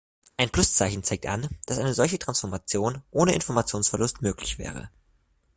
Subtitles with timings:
[0.35, 4.89] Ein Pluszeichen zeigt an, dass eine solche Transformation ohne Informationsverlust möglich wäre.